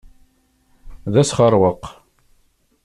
D 1.13 1.15
asxeṛweq. 1.21 1.83